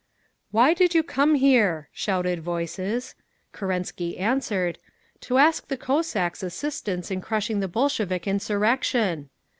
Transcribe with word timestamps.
"Why 0.49 0.73
did 0.73 0.95
you 0.95 1.03
come 1.03 1.35
here?" 1.35 1.87
shouted 1.93 2.39
voices. 2.41 3.13
Kerensky 3.53 4.17
answered, 4.17 4.79
"To 5.19 5.37
ask 5.37 5.67
the 5.67 5.77
Cossacks' 5.77 6.41
assistance 6.41 7.11
in 7.11 7.21
crushing 7.21 7.59
the 7.59 7.67
Bolshevik 7.67 8.27
insurrection!" 8.27 9.29